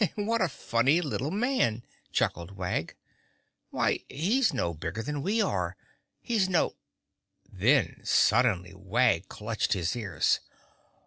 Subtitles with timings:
[0.15, 2.95] "What a funny little man," chuckled Wag.
[3.69, 5.75] "Why, he's no bigger than we are.
[6.19, 6.73] He's no—!"
[7.47, 10.39] Then suddenly Wag clutched his ears.